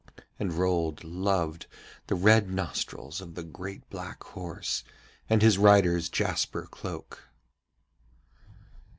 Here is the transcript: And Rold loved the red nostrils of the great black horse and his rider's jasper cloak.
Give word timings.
And 0.39 0.53
Rold 0.53 1.03
loved 1.03 1.67
the 2.07 2.15
red 2.15 2.49
nostrils 2.49 3.21
of 3.21 3.35
the 3.35 3.43
great 3.43 3.87
black 3.91 4.23
horse 4.23 4.83
and 5.29 5.43
his 5.43 5.59
rider's 5.59 6.09
jasper 6.09 6.65
cloak. 6.65 7.29